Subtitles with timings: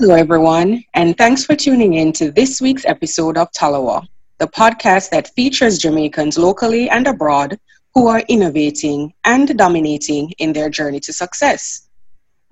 [0.00, 5.10] Hello, everyone, and thanks for tuning in to this week's episode of Talawa, the podcast
[5.10, 7.60] that features Jamaicans locally and abroad
[7.92, 11.90] who are innovating and dominating in their journey to success.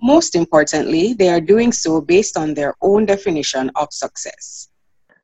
[0.02, 4.68] Most importantly, they are doing so based on their own definition of success.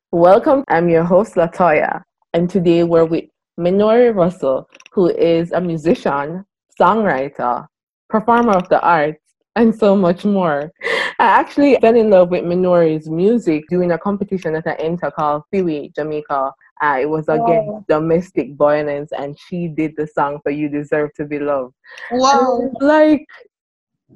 [0.09, 2.01] Welcome, I'm your host, Latoya,
[2.33, 3.25] and today we're with
[3.59, 6.43] Minori Russell, who is a musician,
[6.81, 7.67] songwriter,
[8.09, 9.21] performer of the arts,
[9.55, 10.71] and so much more.
[11.19, 15.43] I actually fell in love with Minori's music doing a competition at an enter called
[15.53, 16.51] Fiwi Jamaica.
[16.81, 17.85] Uh, it was against wow.
[17.87, 21.73] domestic violence, and she did the song for "You Deserve to Be Loved."
[22.11, 22.69] Wow!
[22.81, 23.25] Like,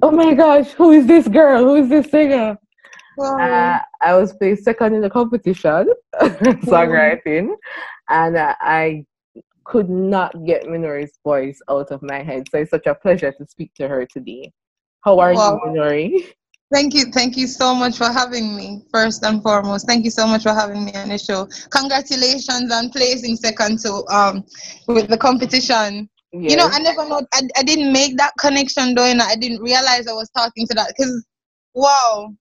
[0.02, 1.64] oh my gosh, who is this girl?
[1.64, 2.58] Who is this singer?
[3.16, 3.38] Wow.
[3.38, 5.88] Uh, I was placed second in the competition,
[6.20, 7.54] songwriting,
[8.10, 9.06] and uh, I
[9.64, 12.46] could not get Minori's voice out of my head.
[12.50, 14.52] So it's such a pleasure to speak to her today.
[15.02, 16.34] How are well, you, Minori?
[16.72, 17.06] Thank you.
[17.06, 19.86] Thank you so much for having me, first and foremost.
[19.88, 21.48] Thank you so much for having me on the show.
[21.70, 24.44] Congratulations on placing second to um
[24.86, 26.08] with the competition.
[26.32, 26.52] Yes.
[26.52, 29.60] You know, I never know I, I didn't make that connection though, and I didn't
[29.60, 31.24] realize I was talking to that because
[31.74, 32.32] wow.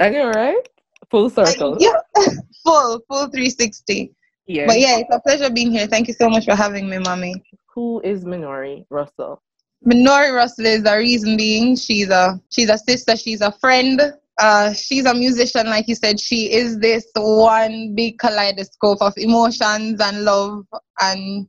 [0.00, 0.68] I know, right?
[1.10, 1.72] Full circle.
[1.72, 2.00] Like, yeah,
[2.64, 4.12] full, full 360.
[4.46, 4.66] Yeah.
[4.66, 5.86] But yeah, it's a pleasure being here.
[5.86, 7.34] Thank you so much for having me, mommy.
[7.74, 9.42] Who is Minori Russell?
[9.86, 11.76] Minori Russell is a reason being.
[11.76, 13.16] She's a she's a sister.
[13.16, 14.00] She's a friend.
[14.38, 16.20] Uh, she's a musician, like you said.
[16.20, 20.66] She is this one big kaleidoscope of emotions and love
[21.00, 21.46] and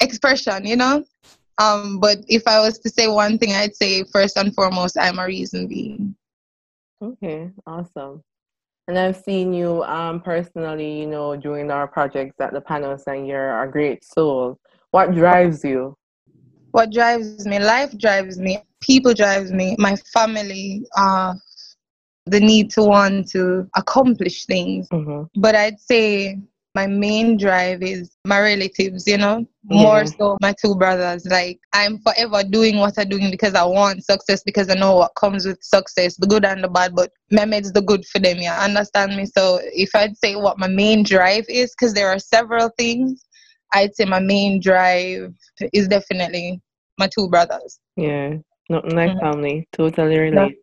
[0.00, 0.64] expression.
[0.66, 1.04] You know.
[1.58, 5.18] Um, but if I was to say one thing, I'd say first and foremost, I'm
[5.18, 6.14] a reason being.
[7.02, 8.22] Okay, awesome.
[8.88, 13.26] And I've seen you um, personally, you know, during our projects at the panels, and
[13.26, 14.58] you're a great soul.
[14.90, 15.96] What drives you?
[16.72, 17.58] What drives me?
[17.58, 18.58] Life drives me.
[18.80, 19.76] People drives me.
[19.78, 21.34] My family uh
[22.26, 24.88] the need to want to accomplish things.
[24.90, 25.40] Mm-hmm.
[25.40, 26.38] but i'd say
[26.74, 29.44] my main drive is my relatives you know?
[29.64, 31.24] More so my two brothers.
[31.26, 35.14] Like i'm forever doing what i'm doing because i want success because i know what
[35.16, 38.60] comes with success the good and the bad but mehmet's the good for them yeah.
[38.60, 39.26] Understand me?
[39.26, 43.24] So if i'd say what my main drive is because there are several things
[43.72, 45.34] I'd say my main drive
[45.72, 46.60] is definitely
[47.02, 47.80] my two brothers.
[47.96, 48.36] Yeah,
[48.68, 49.26] not like mm-hmm.
[49.26, 49.68] family.
[49.72, 50.56] Totally relate.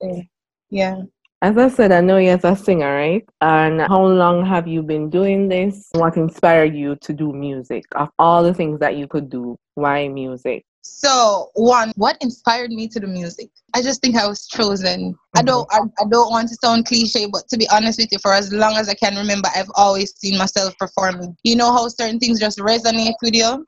[0.70, 1.02] Yeah.
[1.42, 3.26] As I said, I know you as a singer, right?
[3.40, 5.88] And how long have you been doing this?
[5.94, 7.86] What inspired you to do music?
[7.96, 10.66] Of all the things that you could do, why music?
[10.82, 13.50] So, one, what inspired me to the music?
[13.74, 15.14] I just think I was chosen.
[15.14, 15.40] Mm-hmm.
[15.40, 18.20] I don't I, I don't want to sound cliche, but to be honest with you,
[18.20, 21.36] for as long as I can remember, I've always seen myself performing.
[21.44, 23.66] You know how certain things just resonate with you?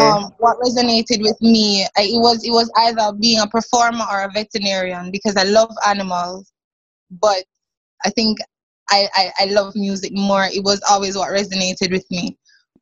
[0.00, 4.30] Um, what resonated with me, it was it was either being a performer or a
[4.30, 6.52] veterinarian because I love animals,
[7.10, 7.44] but
[8.04, 8.38] I think
[8.90, 10.44] I, I, I love music more.
[10.44, 12.38] It was always what resonated with me.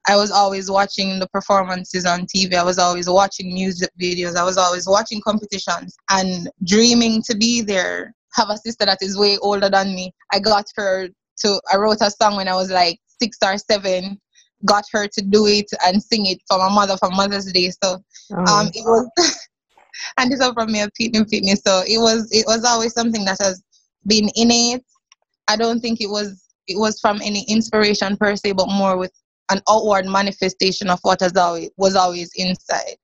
[0.08, 2.54] I was always watching the performances on TV.
[2.54, 4.36] I was always watching music videos.
[4.36, 8.12] I was always watching competitions and dreaming to be there.
[8.34, 10.12] Have a sister that is way older than me.
[10.32, 11.08] I got her
[11.38, 14.20] to, I wrote a song when I was like six or seven,
[14.64, 17.70] got her to do it and sing it for my mother for Mother's Day.
[17.82, 18.02] So
[18.32, 18.60] oh.
[18.60, 19.08] um, it was,
[20.18, 21.56] and this was from me a Pitney Pitney.
[21.56, 23.62] So it was, it was always something that has
[24.06, 24.84] been innate.
[25.48, 29.12] I don't think it was, it was from any inspiration per se, but more with
[29.50, 32.96] an outward manifestation of what has always was always inside.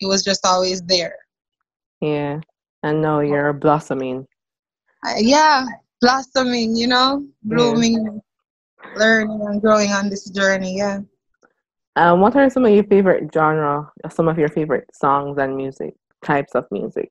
[0.00, 1.16] It was just always there.
[2.00, 2.40] Yeah,
[2.82, 4.26] and now you're blossoming.
[5.06, 5.64] Uh, yeah,
[6.00, 6.76] blossoming.
[6.76, 8.18] You know, blooming, yeah.
[8.96, 10.76] Learning, and growing on this journey.
[10.78, 11.00] Yeah.
[11.96, 13.90] Um, what are some of your favorite genre?
[14.10, 17.10] Some of your favorite songs and music types of music?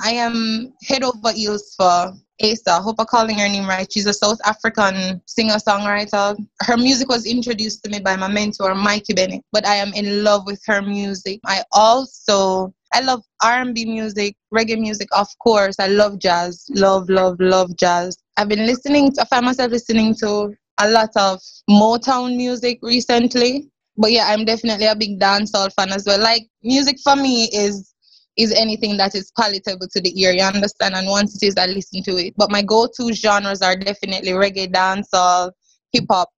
[0.00, 2.80] I am head over heels for Asa.
[2.80, 3.90] Hope I'm calling her name right.
[3.92, 6.36] She's a South African singer-songwriter.
[6.60, 10.22] Her music was introduced to me by my mentor, Mikey Bennett, but I am in
[10.22, 11.40] love with her music.
[11.44, 15.76] I also I love R&B music, reggae music, of course.
[15.78, 16.64] I love jazz.
[16.70, 18.16] Love, love, love jazz.
[18.36, 23.70] I've been listening to, I find myself listening to a lot of Motown music recently.
[23.96, 26.20] But yeah, I'm definitely a big dancehall fan as well.
[26.20, 27.94] Like music for me is
[28.36, 30.32] is anything that is palatable to the ear.
[30.32, 30.94] You understand?
[30.94, 32.34] And once it is, I listen to it.
[32.36, 35.50] But my go-to genres are definitely reggae, dancehall,
[35.92, 36.30] hip hop,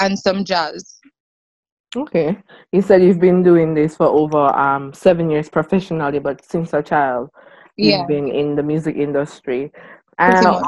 [0.00, 0.98] and some jazz.
[1.94, 2.38] Okay,
[2.72, 6.82] you said you've been doing this for over um seven years professionally, but since a
[6.82, 7.28] child,
[7.76, 9.70] you've been in the music industry.
[10.18, 10.64] And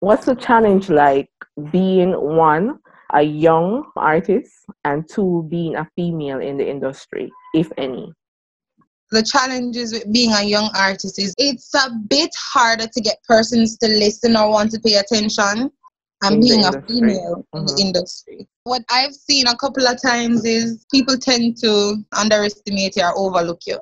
[0.00, 1.28] what's the challenge like
[1.70, 2.78] being one
[3.12, 4.52] a young artist
[4.84, 8.12] and two being a female in the industry, if any?
[9.12, 13.76] the challenges with being a young artist is it's a bit harder to get persons
[13.78, 15.70] to listen or want to pay attention
[16.22, 17.66] and In being a female in Mhm.
[17.68, 18.48] the industry.
[18.64, 23.60] What I've seen a couple of times is people tend to underestimate you or overlook
[23.66, 23.78] you.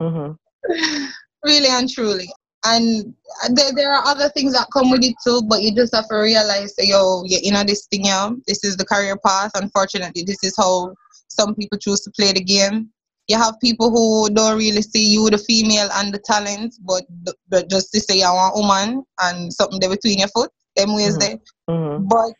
[0.00, 0.32] hmm
[1.44, 2.28] really and truly.
[2.64, 3.14] And
[3.50, 6.16] there, there are other things that come with it too, but you just have to
[6.16, 8.30] realize that yo, you're in this thing, yeah.
[8.46, 9.52] This is the career path.
[9.54, 10.94] Unfortunately, this is how
[11.28, 12.90] some people choose to play the game.
[13.28, 17.04] You have people who don't really see you, the female, and the talent, but,
[17.48, 21.16] but just to say you're a woman and something there between your foot, them ways
[21.16, 21.20] Mhm.
[21.20, 21.38] there.
[21.68, 22.32] hmm But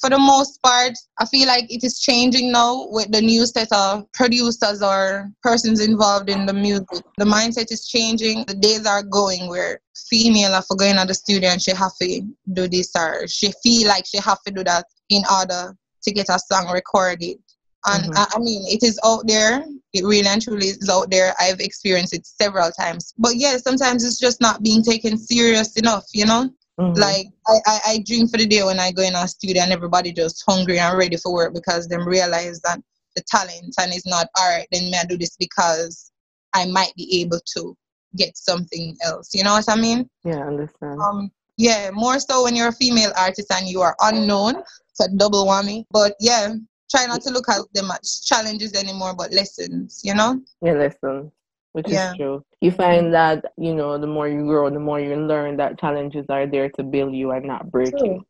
[0.00, 3.72] for the most part, I feel like it is changing now with the new set
[3.72, 6.86] of producers or persons involved in the music.
[7.16, 8.44] The mindset is changing.
[8.46, 11.96] The days are going where female are for going at the studio and she have
[12.00, 16.12] to do this or she feel like she have to do that in order to
[16.12, 17.38] get a song recorded.
[17.86, 18.16] And Mhm.
[18.16, 19.64] I, I mean, it is out there.
[19.92, 21.34] It really and truly is out there.
[21.40, 23.14] I've experienced it several times.
[23.16, 26.50] But yeah, sometimes it's just not being taken serious enough, you know?
[26.78, 29.62] Hmm Like I, I, I dream for the day when I go in a studio
[29.62, 32.80] and everybody just hungry and ready for work because them realize that
[33.16, 34.66] the talent and it's not all right.
[34.70, 36.12] Then may I do this because
[36.54, 37.76] I might be able to
[38.16, 39.34] get something else.
[39.34, 40.08] You know what I mean?
[40.24, 41.00] yeah, I understand.
[41.00, 44.56] Um, yeah, more so when you're a female artist and you are unknown.
[44.56, 45.84] It's a double whammy.
[45.90, 46.54] But yeah,
[46.90, 50.00] try not to look at them as challenges anymore, but lessons.
[50.04, 50.40] You know?
[50.62, 51.32] Yeah, listen,
[51.72, 52.10] which Yeah.
[52.10, 52.44] is true.
[52.60, 56.26] You find that, you know, the more you grow, the more you learn that challenges
[56.28, 58.24] are there to build you and not break you.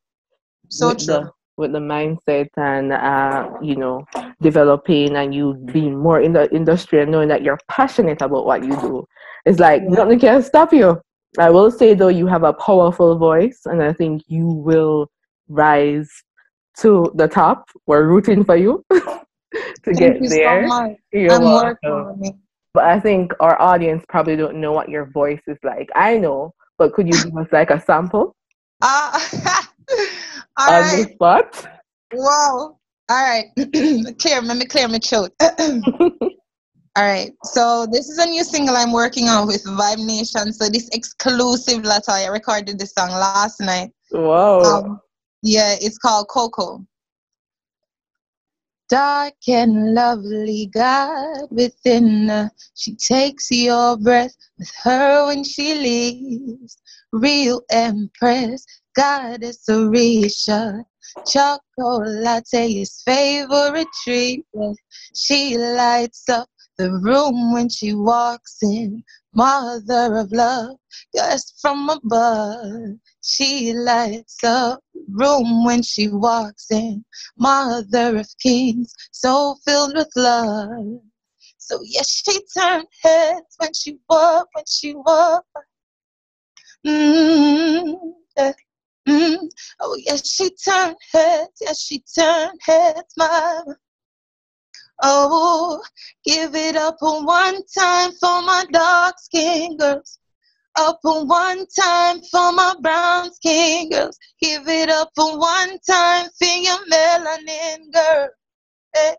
[0.69, 1.07] So with true.
[1.07, 4.05] The, with the mindset and, uh, you know,
[4.41, 8.63] developing and you being more in the industry and knowing that you're passionate about what
[8.65, 9.05] you do.
[9.45, 9.91] It's like Yeah.
[9.91, 11.01] nothing can stop you.
[11.39, 15.11] I will say, though, you have a powerful voice and I think you will
[15.49, 16.11] rise
[16.79, 17.69] to the top.
[17.87, 19.01] We're rooting for you to
[19.85, 20.63] Thank get you there.
[20.63, 20.97] so much.
[21.13, 22.41] You're I'm welcome.
[22.79, 23.31] Working on it.
[23.31, 25.89] But I think our audience probably don't know what your voice is like.
[25.95, 28.37] I know, but could you give us like a sample
[28.83, 29.21] Uh,
[30.59, 31.07] all on right.
[31.09, 31.69] the spot?
[32.13, 32.79] Wow.
[33.11, 33.47] All right.
[34.19, 34.41] clear.
[34.43, 35.33] Let me clear my throat.
[36.97, 37.33] All right.
[37.45, 40.53] So this is a new single I'm working on with Vibe Nation.
[40.53, 43.93] So this exclusive letter, I recorded this song last night.
[44.11, 44.63] Whoa.
[44.65, 45.01] Um,
[45.43, 46.85] yeah, it's called Coco.
[48.89, 52.51] Dark and lovely God within her.
[52.75, 56.79] She takes your breath with her when she leaves.
[57.13, 58.65] Real Empress,
[58.95, 60.85] Goddess Orisha.
[61.27, 64.45] Chocolate is favorite treat.
[65.15, 66.49] She lights up
[66.79, 69.05] the room when she walks in.
[69.35, 70.77] Mother of love,
[71.15, 72.99] just from above.
[73.23, 77.05] She lights up room when she walks in.
[77.37, 81.01] Mother of kings, so filled with love.
[81.59, 85.47] So yes, she turned heads when she walked, when she walked.
[86.87, 87.97] Mm,
[88.37, 88.53] yeah.
[89.09, 89.49] Mm.
[89.81, 91.51] Oh yes, she turned heads.
[91.61, 93.77] Yes, she turned heads, mama.
[95.01, 95.81] Oh,
[96.25, 100.19] give it up on one time for my dark skin girls.
[100.77, 104.19] Up on one time for my brown skin girls.
[104.41, 108.29] Give it up on one time for your melanin girl.
[108.97, 109.15] Eh,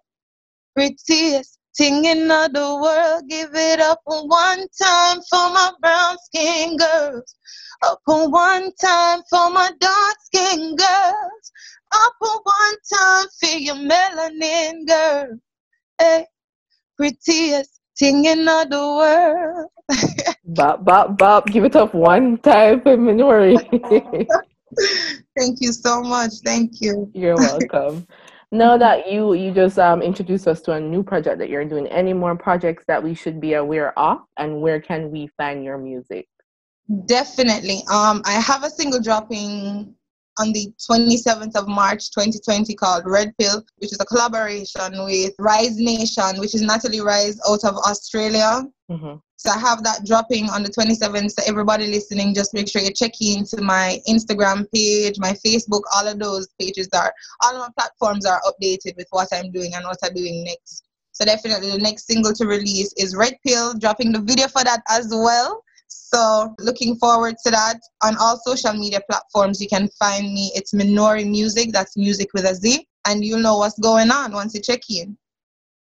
[0.76, 3.24] prettiest thing in the world.
[3.30, 7.36] Give it up on one time for my brown skin girls.
[7.83, 11.52] Up on one time for my dark skin girls.
[11.94, 15.40] Up on one time for your melanin girl.
[16.00, 16.26] Hey,
[16.98, 19.70] prettiest thing in the world.
[20.46, 21.46] Bop, bop, bop.
[21.48, 23.58] Give it up one time for Minori.
[25.38, 26.32] Thank you so much.
[26.44, 27.12] Thank you.
[27.14, 28.08] You're welcome.
[28.52, 31.88] Now that you you just um introduced us to a new project that you're doing,
[31.88, 35.78] any more projects that we should be aware of, and where can we find your
[35.78, 36.28] music?
[37.06, 37.84] Definitely.
[37.92, 39.94] Um, I have a single dropping
[40.40, 45.78] on the 27th of March 2020 called Red Pill, which is a collaboration with Rise
[45.78, 48.64] Nation, which is Natalie Rise out of Australia.
[48.90, 51.31] hmm So I have that dropping on the 27th.
[51.31, 56.08] So everybody listening, just make sure you check into my Instagram page, my Facebook, all
[56.08, 59.86] of those pages are, all of my platforms are updated with what I'm doing and
[59.86, 60.84] what I'm doing next.
[61.12, 64.81] So definitely the next single to release is Red Pill, dropping the video for that
[64.90, 65.64] as well.
[66.11, 67.80] So looking forward to that.
[68.04, 70.51] On all social media platforms, you can find me.
[70.56, 71.71] It's Minori Music.
[71.71, 72.87] That's music with a Z.
[73.06, 75.16] And you'll know what's going on once you check in.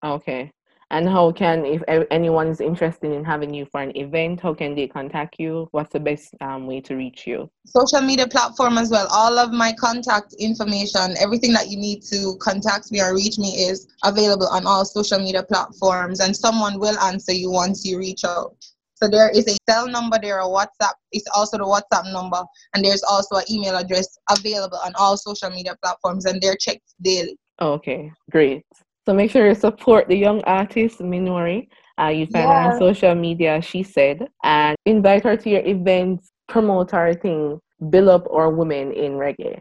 [0.05, 0.53] Okay.
[0.93, 4.75] And how can, if anyone is interested in having you for an event, how can
[4.75, 5.67] they contact you?
[5.71, 7.51] What's the best um, way to reach you?
[7.65, 9.09] Social media platform as well.
[9.11, 13.49] All of my contact information, everything that you need to contact me or reach me
[13.49, 18.25] is available on all social media platforms, and someone will answer you once you reach
[18.25, 18.55] out.
[19.03, 20.93] So there is a cell number there, a WhatsApp.
[21.11, 22.41] It's also the WhatsApp number,
[22.73, 26.95] and there's also an email address available on all social media platforms, and they're checked
[27.03, 27.37] daily.
[27.61, 28.63] Okay, great.
[29.05, 31.67] So make sure you support the young artist Minori.
[32.01, 32.63] Uh, you find yeah.
[32.63, 37.59] her on social media, she said, and invite her to your events, promote her thing,
[37.91, 39.61] build up our women in reggae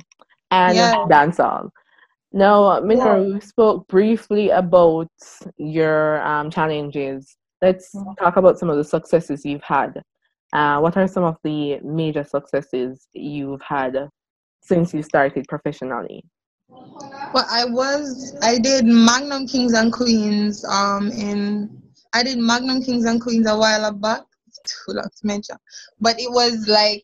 [0.51, 0.93] and yeah.
[1.10, 1.71] dancehall.
[2.31, 3.33] Now, Minori, yeah.
[3.33, 5.10] we spoke briefly about
[5.57, 10.01] your um, challenges let's talk about some of the successes you've had.
[10.53, 14.09] Uh, what are some of the major successes you've had
[14.61, 16.23] since you started professionally?
[17.33, 21.69] Well, I was I did Magnum Kings and Queens um in
[22.13, 24.21] I did Magnum Kings and Queens a while back.
[24.65, 25.55] Too long to mention,
[25.99, 27.03] but it was like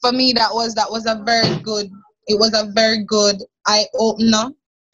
[0.00, 1.90] for me that was that was a very good
[2.26, 4.50] it was a very good eye opener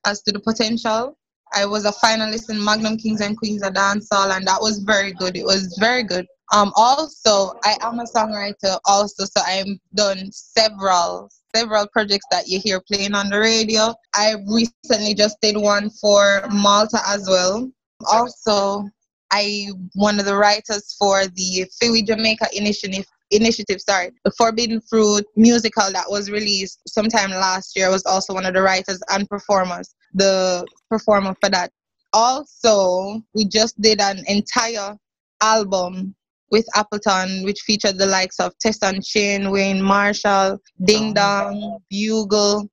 [0.06, 1.16] as to the potential
[1.54, 5.12] I was a finalist in Magnum Kings and Queens of Dancehall, and that was very
[5.12, 5.37] good.
[5.37, 6.26] It was very good.
[6.52, 12.59] Um, also, I am a songwriter also, so I've done several several projects that you
[12.59, 13.94] hear playing on the radio.
[14.14, 17.71] I recently just did one for Malta as well.
[18.11, 18.88] Also,
[19.30, 25.25] I one of the writers for the Fiwi Jamaica initiative initiative, sorry, the Forbidden Fruit
[25.37, 27.87] musical that was released sometime last year.
[27.87, 31.71] I was also one of the writers and performers, the performer for that.
[32.12, 34.97] Also, we just did an entire
[35.40, 36.14] album
[36.50, 42.69] with Appleton, which featured the likes of Tessanne Chin, Wayne Marshall, Ding Dong, Bugle,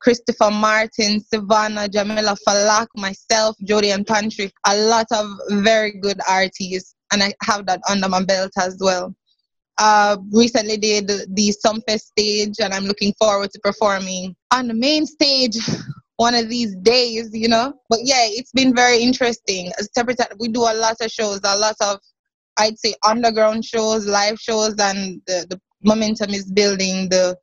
[0.00, 4.52] Christopher Martin, Sevana, Jamila Falak, myself, Jodian Pantry.
[4.68, 5.26] A lot of
[5.62, 9.14] very good artists, and I have that under my belt as well
[9.78, 15.06] uh, recently did the Sumfest stage, and I'm looking forward to performing on the main
[15.06, 15.56] stage
[16.16, 17.74] one of these days, you know.
[17.88, 19.72] But yeah, it's been very interesting.
[19.78, 21.98] As separate, we do a lot of shows, a lot of,
[22.58, 27.08] I'd say, underground shows, live shows, and the, the momentum is building.
[27.08, 27.36] The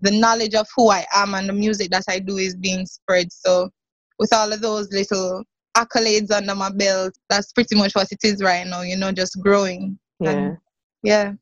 [0.00, 3.32] the knowledge of who I am and the music that I do is being spread.
[3.32, 3.70] So,
[4.18, 5.42] with all of those little
[5.76, 8.82] accolades under my belt, that's pretty much what it is right now.
[8.82, 9.98] You know, just growing.
[10.20, 10.30] Yeah.
[10.30, 10.56] And,
[11.02, 11.32] yeah.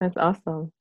[0.00, 0.72] That's awesome.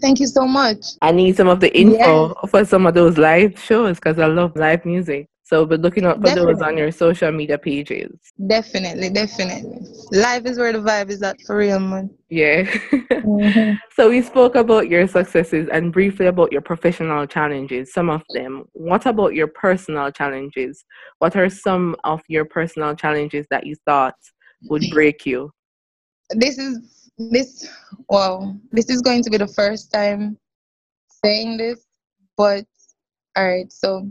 [0.00, 0.84] Thank you so much.
[1.02, 2.50] I need some of the info yes.
[2.50, 5.28] for some of those live shows because I love live music.
[5.44, 6.54] So, but looking up for definitely.
[6.54, 8.10] those on your social media pages.
[8.46, 9.86] Definitely, definitely.
[10.10, 12.08] Life is where the vibe is at for real, man.
[12.30, 12.62] Yeah.
[12.62, 13.74] mm-hmm.
[13.94, 18.64] So, we spoke about your successes and briefly about your professional challenges, some of them.
[18.72, 20.84] What about your personal challenges?
[21.18, 24.16] What are some of your personal challenges that you thought
[24.70, 25.50] would break you?
[26.30, 27.68] This is this
[28.08, 30.36] well this is going to be the first time
[31.24, 31.86] saying this
[32.36, 32.64] but
[33.36, 34.10] all right so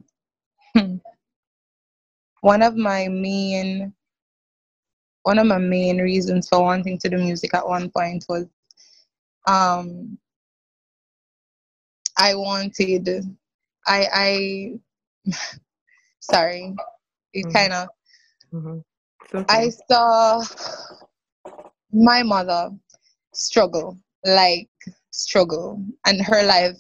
[2.42, 3.94] one of my main
[5.24, 8.46] one of my main reasons for wanting to do music at one point was
[9.48, 10.18] um
[12.18, 13.08] i wanted
[13.88, 15.32] i i
[16.20, 16.76] sorry
[17.34, 17.52] it mm-hmm.
[17.52, 17.88] kind of
[18.54, 19.38] mm-hmm.
[19.38, 19.46] okay.
[19.50, 20.44] i saw
[21.92, 22.72] my mother
[23.34, 24.70] struggle, like
[25.12, 26.78] struggle, and her life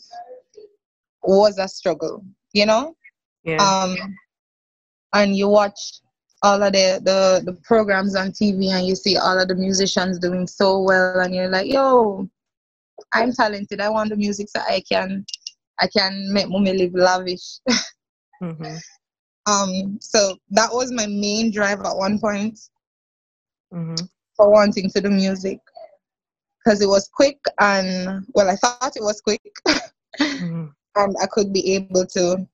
[1.23, 2.95] was a struggle, you know?
[3.43, 3.57] Yeah.
[3.57, 3.95] Um,
[5.13, 6.01] and you watch
[6.43, 10.19] all of the, the, the programs on TV and you see all of the musicians
[10.19, 12.27] doing so well and you're like, yo,
[13.13, 13.81] I'm talented.
[13.81, 15.25] I want the music so I can
[15.79, 17.59] I can make mommy live lavish.
[18.41, 18.75] mm-hmm.
[19.47, 22.59] Um, so that was my main drive at one point
[23.73, 23.95] mm-hmm.
[24.37, 25.57] for wanting to do music
[26.63, 29.41] because it was quick and well i thought it was quick.
[30.19, 30.65] Mm-hmm.
[30.97, 32.45] and i could be able to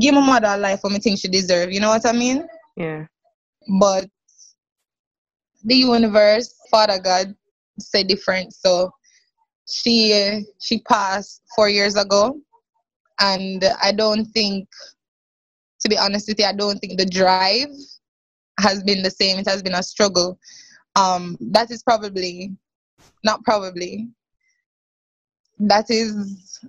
[0.00, 2.48] give my mother a life for me think she deserve you know what i mean?
[2.76, 3.06] Yeah.
[3.78, 4.08] But
[5.64, 7.34] the universe father god
[7.78, 8.54] said different.
[8.54, 8.90] So
[9.68, 12.40] she she passed four years ago.
[13.20, 14.68] And i don't think
[15.80, 17.68] to be honest with you i don't think the drive
[18.60, 19.38] has been the same.
[19.38, 20.38] It has been a struggle.
[20.96, 22.56] Um that is probably
[23.24, 24.08] not probably.
[25.58, 26.60] That is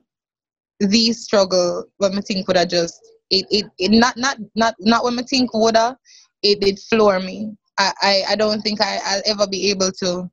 [0.79, 5.03] the struggle when I think would have just it, it, it not not not not
[5.03, 5.97] when I think would have
[6.43, 7.51] it did floor me.
[7.79, 10.29] I, I, I don't think I, I'll ever be able to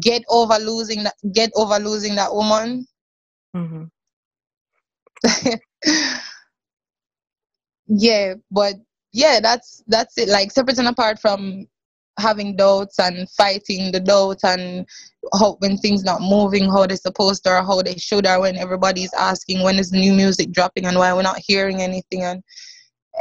[0.00, 2.86] get over losing that get over losing that woman.
[3.56, 3.84] Mm-hmm.
[7.86, 8.74] yeah, but
[9.12, 10.28] yeah, that's that's it.
[10.28, 11.66] Like separate and apart from
[12.20, 14.86] having doubts and fighting the doubt and
[15.38, 18.56] how when things not moving how they're supposed to or how they should or when
[18.56, 22.42] everybody's asking when is new music dropping and why we're not hearing anything and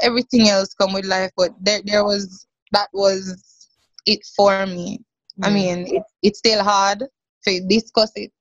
[0.01, 3.67] everything else come with life but there there was that was
[4.05, 5.45] it for me mm-hmm.
[5.45, 7.03] i mean it, it's still hard
[7.43, 8.31] to discuss it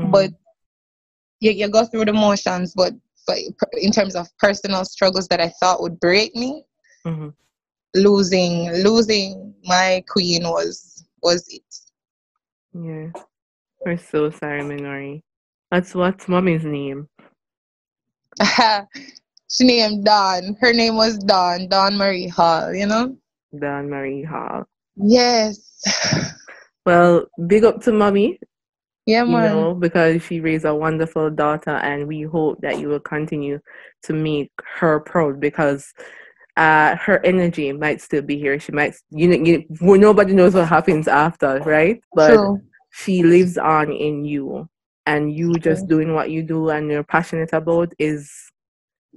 [0.00, 0.10] mm-hmm.
[0.10, 0.30] but
[1.40, 2.92] you, you go through the motions but
[3.24, 3.34] for,
[3.80, 6.62] in terms of personal struggles that i thought would break me
[7.06, 7.28] mm-hmm.
[7.94, 11.62] Losing losing my queen was was it
[12.72, 13.10] yeah
[13.84, 15.22] we're so sorry minori
[15.70, 17.08] that's what's mommy's name
[19.50, 20.56] she named Dawn.
[20.60, 23.16] Her name was Dawn, Dawn Marie Hall, you know?
[23.58, 24.66] Dawn Marie Hall.
[24.96, 25.58] Yes.
[26.86, 28.40] Well, big up to mommy.
[29.04, 29.54] Yeah, man.
[29.54, 33.60] You know, because she raised a wonderful daughter, and we hope that you will continue
[34.04, 35.92] to make her proud because
[36.56, 38.58] uh, her energy might still be here.
[38.58, 39.64] She might, you know, you,
[39.98, 42.00] nobody knows what happens after, right?
[42.14, 42.62] But True.
[42.90, 44.68] she lives on in you,
[45.06, 48.30] and you just doing what you do and you're passionate about is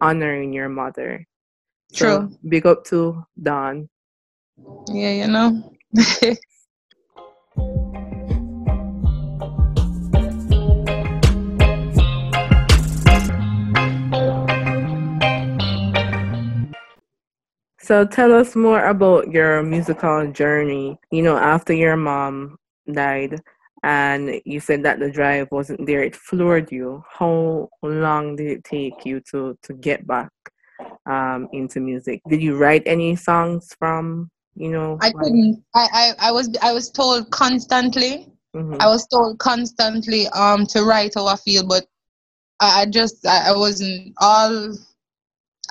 [0.01, 1.25] honoring your mother.
[1.93, 2.29] True.
[2.31, 3.89] So big up to Dawn.
[4.87, 5.71] Yeah, you know.
[17.83, 20.97] so tell us more about your musical journey.
[21.11, 22.57] You know, after your mom
[22.91, 23.41] died,
[23.83, 28.63] and you said that the drive wasn't there it floored you how long did it
[28.63, 30.31] take you to to get back
[31.05, 36.29] um, into music did you write any songs from you know i couldn't I, I
[36.29, 38.75] i was i was told constantly mm-hmm.
[38.79, 41.85] i was told constantly um to write how i feel but
[42.61, 44.73] i, I just I, I wasn't all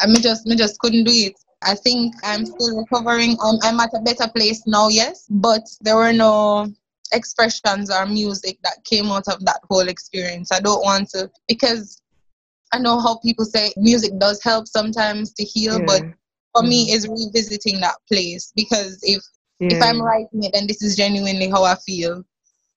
[0.01, 3.37] i mean just me just couldn't do it I think I'm still recovering.
[3.43, 6.73] I'm, I'm at a better place now, yes, but there were no
[7.13, 10.51] expressions or music that came out of that whole experience.
[10.53, 12.01] I don't want to because
[12.73, 15.87] I know how people say music does help sometimes to heal, yeah.
[15.87, 16.03] but
[16.55, 16.69] for mm.
[16.69, 16.97] me mm-hmm.
[16.97, 19.23] is revisiting that place because if
[19.61, 19.77] yeah.
[19.77, 22.25] if I'm writing it then this is genuinely how I feel.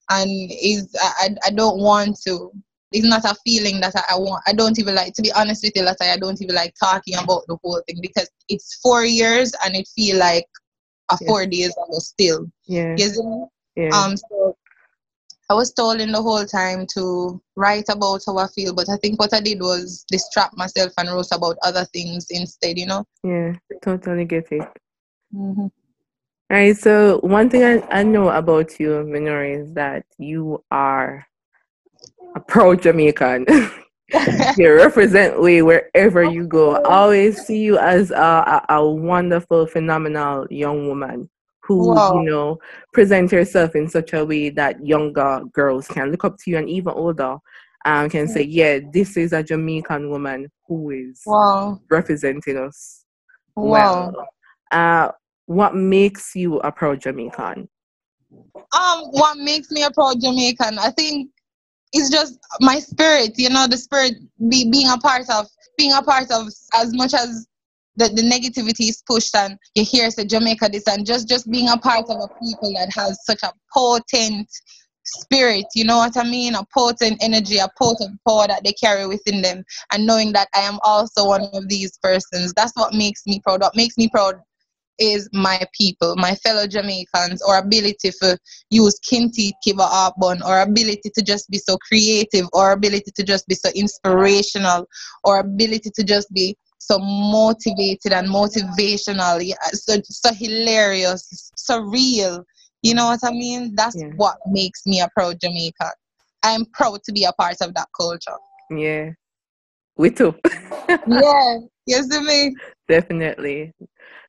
[0.10, 2.52] And is I, I don't want to
[2.96, 5.64] it's not a feeling that I, I, want I don't even like to be honest
[5.64, 9.04] with you that I don't even like talking about the whole thing because it's four
[9.04, 10.48] years and it feel like
[11.12, 11.28] a yeah.
[11.28, 12.50] four days ago still.
[12.66, 12.96] Yeah.
[12.98, 13.90] You yeah.
[13.90, 14.56] Um, so
[15.50, 18.96] I was told in the whole time to write about how I feel, but I
[18.98, 23.06] think what I did was distract myself and wrote about other things instead, you know?
[23.24, 23.54] Yeah,
[23.84, 24.68] totally get it.
[25.36, 25.62] Mm-hmm.
[25.62, 25.70] All
[26.50, 31.28] right, so one thing I, I know about you, Minori, is that you are
[32.36, 33.46] a pro Jamaican.
[34.58, 36.76] you represent way wherever you go.
[36.76, 41.30] I always see you as a, a, a wonderful, phenomenal young woman
[41.66, 42.14] who wow.
[42.14, 42.60] you know
[42.94, 46.70] present yourself in such a way that younger girls can look up to you and
[46.70, 47.38] even older
[47.86, 51.80] um, can say yeah this is a jamaican woman who is wow.
[51.90, 53.06] representing us
[53.56, 54.12] wow.
[54.12, 54.28] well
[54.72, 55.12] uh,
[55.48, 57.68] what makes you a proud jamaican
[58.32, 61.30] um what makes me a proud jamaican i think
[61.96, 64.14] it's just my spirit you know the spirit
[64.50, 67.48] be, being a part of being a part of as much as
[67.98, 71.70] the, the negativity is pushed and you hear say Jamaica this and just just being
[71.70, 74.50] a part of a people that has such a potent
[75.06, 76.56] spirit, you know what I mean?
[76.56, 79.64] A potent energy, a potent power that they carry within them.
[79.92, 82.54] And knowing that I am also one of these persons.
[82.54, 83.62] That's what makes me proud.
[83.62, 84.42] What makes me proud
[85.00, 88.38] is my people, my fellow Jamaicans, our ability to
[88.70, 93.48] use kinti kiva arbon, our ability to just be so creative, our ability to just
[93.48, 94.88] be so inspirational,
[95.26, 99.42] our ability to just be so motivated and motivational,
[99.74, 102.44] so, so hilarious, so real.
[102.84, 103.74] You know what I mean?
[103.76, 104.10] That's yeah.
[104.16, 105.90] what makes me a proud Jamaican.
[106.44, 108.38] I'm proud to be a part of that culture.
[108.70, 109.12] Yeah.
[109.98, 110.36] We too.
[110.90, 111.58] yeah.
[111.88, 112.56] Yes, to me.
[112.88, 113.74] Definitely.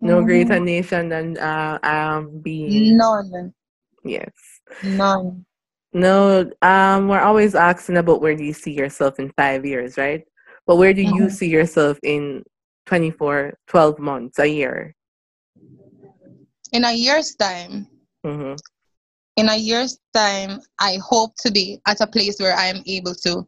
[0.01, 0.27] No mm-hmm.
[0.27, 3.53] greater nation than uh, um being none.
[4.05, 4.33] Yes.
[4.83, 5.45] None.
[5.97, 10.23] No, um, we're always asking about where do you see yourself in five years, right?
[10.67, 11.15] But where do mm-hmm.
[11.15, 12.43] you see yourself in
[12.85, 14.95] 24, 12 months, a year?
[16.73, 17.87] In a year's time.
[18.27, 18.57] Mm-hmm.
[19.37, 23.15] In a year's time, I hope to be at a place where I am able
[23.15, 23.47] to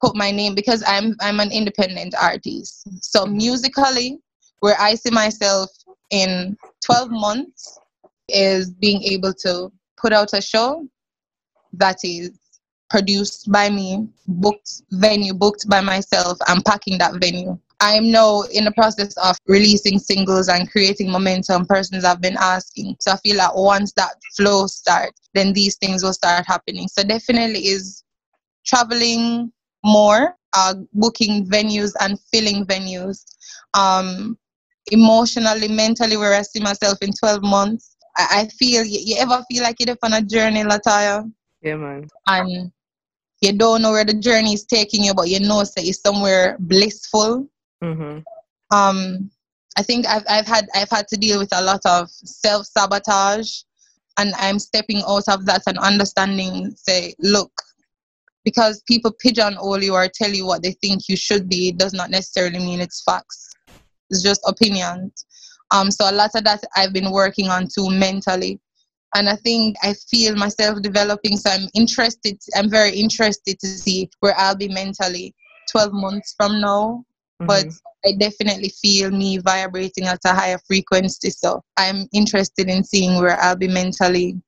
[0.00, 2.88] put my name because I'm I'm an independent artist.
[3.02, 4.18] So musically,
[4.60, 5.70] where I see myself
[6.10, 7.78] in 12 months
[8.28, 10.86] is being able to put out a show
[11.72, 12.30] that is
[12.90, 18.64] produced by me, booked venue, booked by myself, and packing that venue I'm now in
[18.64, 21.64] the process of releasing singles and creating momentum.
[21.66, 22.96] Persons have been asking.
[23.00, 26.88] So I feel like once that flow starts, then these things will start happening.
[26.88, 28.02] So definitely is
[28.66, 29.52] traveling
[29.84, 33.24] more, uh, booking venues and filling venues.
[33.74, 34.36] Um,
[34.92, 37.96] emotionally, mentally, where I see myself in 12 months.
[38.16, 41.30] I, I feel, you, you, ever feel like you're on a journey, Latoya?
[41.62, 42.08] Yeah, man.
[42.26, 42.72] And
[43.40, 46.56] you don't know where the journey is taking you, but you know say it's somewhere
[46.58, 47.48] blissful.
[47.82, 48.18] Mm-hmm.
[48.76, 49.30] Um,
[49.76, 53.62] I think I've I've had I've had to deal with a lot of self sabotage,
[54.18, 56.72] and I'm stepping out of that and understanding.
[56.76, 57.52] Say, look,
[58.44, 61.92] because people pigeonhole you or tell you what they think you should be, it does
[61.92, 63.47] not necessarily mean it's facts.
[64.10, 65.26] It's just opinions.
[65.70, 68.60] Um, so a lot of that I've been working on too mentally
[69.14, 71.36] and I think I feel myself developing.
[71.36, 72.38] So I'm interested.
[72.54, 75.34] I'm very interested to see where I'll be mentally
[75.70, 77.04] 12 months from now.
[77.40, 77.46] Mm-hmm.
[77.46, 77.66] But
[78.04, 81.30] I definitely feel me vibrating at a higher frequency.
[81.30, 84.40] So I'm interested in seeing where I'll be mentally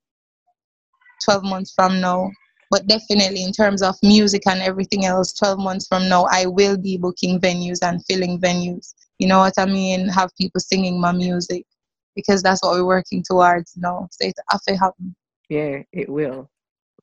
[1.24, 2.30] 12 months from now.
[2.70, 6.76] But definitely, in terms of music and everything else, 12 months from now, I will
[6.76, 8.94] be booking venues and filling venues.
[9.20, 10.08] You know what I mean?
[10.08, 11.66] Have people singing my music
[12.16, 13.76] because that's what we're working towards.
[13.76, 15.14] Know, so it's have happen.
[15.50, 16.48] Yeah, it will.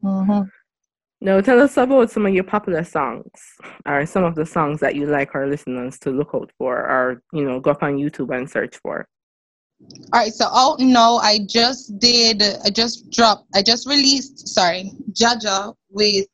[0.03, 0.49] Mm-hmm.
[1.21, 3.29] Now, tell us about some of your popular songs,
[3.85, 7.21] or some of the songs that you like our listeners to look out for, or
[7.33, 9.07] you know, go up on YouTube and search for.
[10.11, 12.41] All right, so oh no, I just did.
[12.65, 13.45] I just dropped.
[13.53, 14.47] I just released.
[14.47, 16.25] Sorry, Jaja with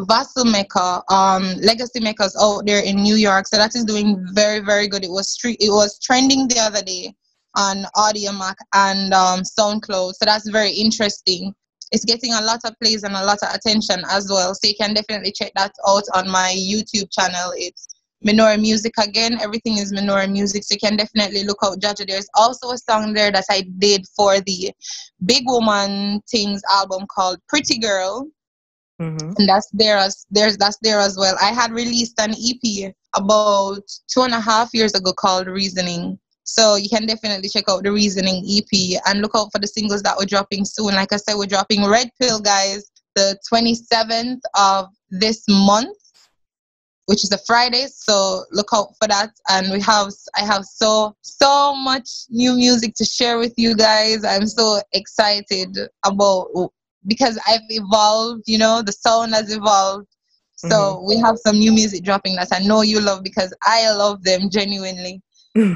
[0.00, 3.46] Vassal Maker, um, Legacy Makers out there in New York.
[3.46, 5.04] So that is doing very, very good.
[5.04, 7.14] It was tre- it was trending the other day
[7.56, 10.14] on Audio Audiomack and um, SoundCloud.
[10.14, 11.54] So that's very interesting.
[11.90, 14.54] It's getting a lot of plays and a lot of attention as well.
[14.54, 17.52] So you can definitely check that out on my YouTube channel.
[17.56, 17.88] It's
[18.24, 19.40] Minori Music again.
[19.40, 20.64] Everything is Minori Music.
[20.64, 22.06] So you can definitely look out Jaja.
[22.06, 24.72] There's also a song there that I did for the
[25.24, 28.28] Big Woman Things album called Pretty Girl.
[29.00, 29.32] Mm-hmm.
[29.38, 31.36] And that's there as there's that's there as well.
[31.40, 36.18] I had released an EP about two and a half years ago called Reasoning.
[36.42, 40.02] So you can definitely check out the Reasoning EP and look out for the singles
[40.02, 40.94] that we're dropping soon.
[40.94, 45.96] Like I said, we're dropping Red Pill, guys, the 27th of this month,
[47.04, 47.86] which is a Friday.
[47.94, 49.30] So look out for that.
[49.50, 54.24] And we have, I have so, so much new music to share with you guys.
[54.24, 56.70] I'm so excited about
[57.08, 60.06] because I've evolved, you know, the sound has evolved.
[60.56, 61.08] So mm-hmm.
[61.08, 64.50] we have some new music dropping that I know you love because I love them
[64.50, 65.22] genuinely.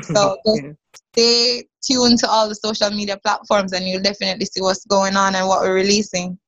[0.03, 0.67] So just
[1.13, 5.35] stay tuned to all the social media platforms and you'll definitely see what's going on
[5.35, 6.39] and what we're releasing.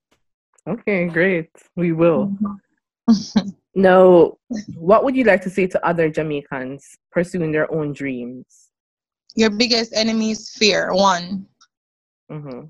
[0.66, 1.50] Okay, great.
[1.76, 2.32] We will.
[3.08, 3.48] Mm-hmm.
[3.74, 4.36] now,
[4.74, 8.70] what would you like to say to other Jamaicans pursuing their own dreams?
[9.36, 11.46] Your biggest enemy is fear, one.
[12.30, 12.66] Mm-hmm.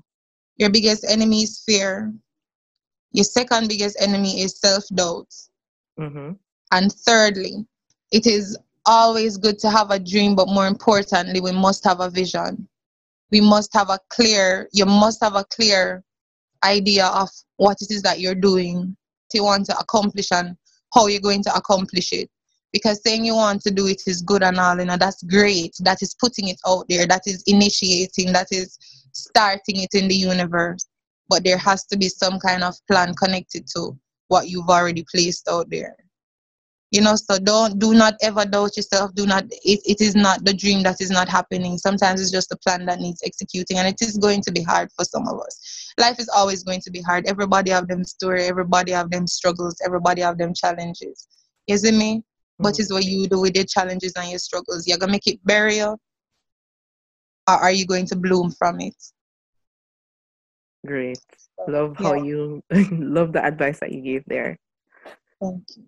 [0.57, 2.13] Your biggest enemy is fear.
[3.11, 5.33] Your second biggest enemy is self doubt.
[5.99, 6.33] Mm-hmm.
[6.71, 7.65] And thirdly,
[8.11, 12.09] it is always good to have a dream, but more importantly, we must have a
[12.09, 12.67] vision.
[13.31, 16.03] We must have a clear, you must have a clear
[16.63, 18.95] idea of what it is that you're doing
[19.31, 20.55] to want to accomplish and
[20.93, 22.29] how you're going to accomplish it.
[22.71, 25.73] Because saying you want to do it is good and all, you know, that's great.
[25.79, 28.77] That is putting it out there, that is initiating, that is
[29.15, 30.87] starting it in the universe.
[31.27, 33.97] But there has to be some kind of plan connected to
[34.27, 35.95] what you've already placed out there.
[36.91, 39.13] You know so don't do not ever doubt yourself.
[39.15, 41.77] Do not it, it is not the dream that is not happening.
[41.77, 44.89] Sometimes it's just a plan that needs executing and it is going to be hard
[44.95, 45.93] for some of us.
[45.97, 47.25] Life is always going to be hard.
[47.25, 51.27] Everybody have them story everybody have them struggles everybody have them challenges.
[51.67, 52.23] You see me?
[52.57, 52.79] What mm.
[52.79, 54.87] is what you do with your challenges and your struggles?
[54.87, 55.99] You're gonna make it burial
[57.47, 58.95] or are you going to bloom from it
[60.85, 61.19] great
[61.67, 64.57] love how you love the advice that you gave there
[65.41, 65.83] thank you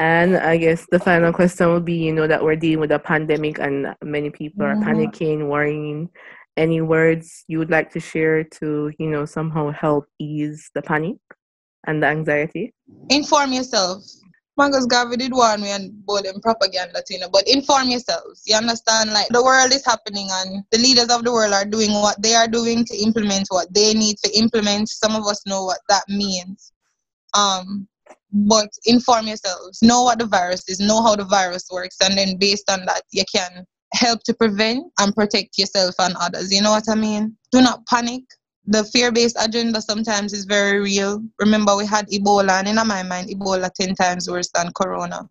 [0.00, 2.98] and I guess the final question will be, you know, that we're dealing with a
[2.98, 4.88] pandemic and many people are mm-hmm.
[4.88, 6.08] panicking, worrying.
[6.56, 11.16] Any words you would like to share to, you know, somehow help ease the panic
[11.86, 12.72] and the anxiety?
[13.10, 14.02] Inform yourself.
[14.60, 18.42] Mango's Gavi did one way and them propaganda, you know, but inform yourselves.
[18.46, 19.10] You understand?
[19.12, 22.34] Like the world is happening and the leaders of the world are doing what they
[22.34, 24.90] are doing to implement what they need to implement.
[24.90, 26.72] Some of us know what that means.
[27.32, 27.88] Um,
[28.32, 32.36] but inform yourselves know what the virus is know how the virus works and then
[32.36, 36.70] based on that you can help to prevent and protect yourself and others you know
[36.70, 38.22] what i mean do not panic
[38.70, 43.28] the fear-based agenda sometimes is very real remember we had ebola and in my mind
[43.28, 45.28] ebola 10 times worse than corona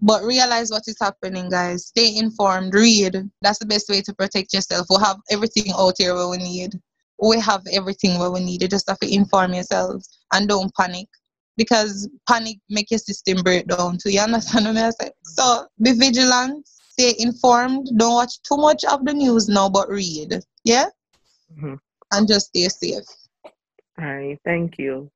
[0.00, 1.86] but realize what is happening, guys.
[1.86, 3.30] Stay informed, read.
[3.40, 4.86] That's the best way to protect yourself.
[4.90, 6.78] We have everything out here what we need.
[7.22, 8.62] We have everything what we need.
[8.62, 11.08] You just have to inform yourselves and don't panic.
[11.56, 13.98] Because panic make your system break down.
[13.98, 15.10] So you understand what I say?
[15.22, 20.42] So be vigilant, stay informed, don't watch too much of the news now, but read.
[20.64, 20.86] Yeah?
[21.56, 21.74] Mm-hmm.
[22.12, 23.04] And just stay safe.
[23.98, 25.10] All right, thank you.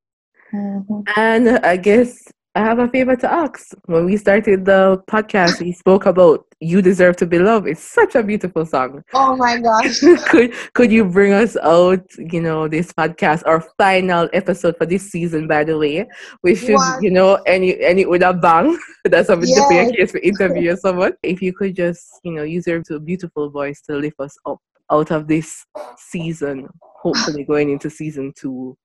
[0.53, 1.01] Mm-hmm.
[1.17, 2.25] And I guess
[2.57, 3.69] I have a favor to ask.
[3.85, 8.17] When we started the podcast, we spoke about "You Deserve to Be Loved." It's such
[8.17, 9.05] a beautiful song.
[9.15, 10.01] Oh my gosh!
[10.29, 12.05] could could you bring us out?
[12.19, 15.47] You know, this podcast, our final episode for this season.
[15.47, 16.09] By the way,
[16.43, 17.01] we should, what?
[17.01, 18.77] you know, any any with a bang.
[19.05, 19.55] That's a yes.
[19.55, 21.13] different case for interview someone.
[21.23, 24.59] If you could just, you know, use your beautiful voice to lift us up
[24.91, 25.65] out of this
[25.97, 26.69] season.
[26.83, 28.77] Hopefully, going into season two.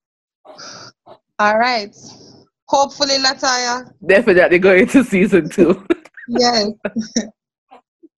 [1.39, 1.94] All right.
[2.68, 3.91] Hopefully, Latoya.
[4.08, 5.86] Definitely going to season two.
[6.30, 6.70] yes.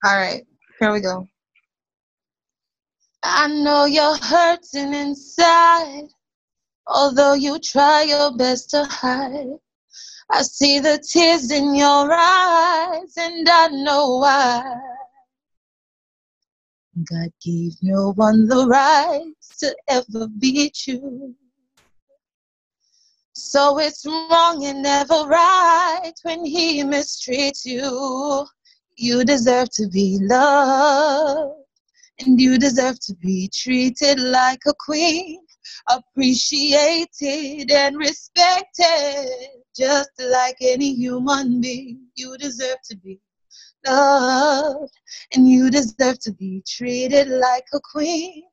[0.05, 0.45] All right.
[0.79, 1.27] Here we go.
[3.23, 6.03] I know you're hurting inside,
[6.85, 9.57] although you try your best to hide.
[10.29, 14.63] I see the tears in your eyes, and I know why.
[17.05, 21.35] God gave no one the right to ever beat you.
[23.33, 28.47] So it's wrong and never right when he mistreats you.
[28.95, 31.53] You deserve to be loved,
[32.19, 35.39] and you deserve to be treated like a queen,
[35.87, 39.29] appreciated and respected,
[39.77, 42.07] just like any human being.
[42.15, 43.19] You deserve to be
[43.87, 44.93] loved,
[45.33, 48.43] and you deserve to be treated like a queen,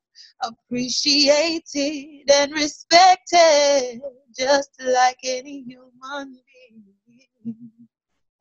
[0.41, 4.01] appreciated and respected,
[4.37, 6.39] just like any human
[7.43, 7.55] being.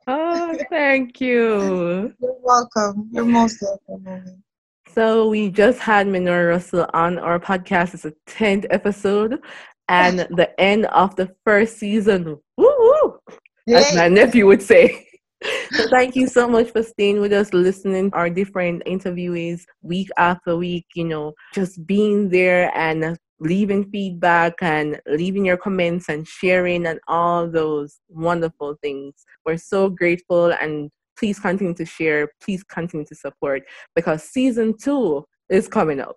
[0.07, 2.15] Oh, thank you.
[2.21, 3.09] You're welcome.
[3.13, 4.43] You're most welcome.
[4.89, 7.95] So we just had Minori Russell on our podcast.
[7.95, 9.41] It's a 10th episode
[9.89, 12.39] and the end of the first season.
[12.57, 13.19] Woo woo!
[13.69, 15.09] As my nephew would say.
[15.73, 20.57] So thank you so much for staying with us, listening our different interviewees week after
[20.57, 26.87] week, you know, just being there and leaving feedback and leaving your comments and sharing
[26.87, 29.15] and all those wonderful things.
[29.45, 33.63] We're so grateful and please continue to share, please continue to support
[33.95, 36.17] because season two is coming up.